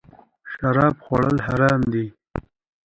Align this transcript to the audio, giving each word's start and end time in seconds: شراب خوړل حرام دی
شراب 0.51 0.95
خوړل 1.05 1.37
حرام 1.47 1.81
دی 1.93 2.05